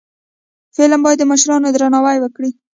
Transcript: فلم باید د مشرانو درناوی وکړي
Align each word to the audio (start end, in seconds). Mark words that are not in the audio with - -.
فلم 0.75 0.99
باید 1.05 1.17
د 1.21 1.23
مشرانو 1.31 1.73
درناوی 1.73 2.17
وکړي 2.21 2.51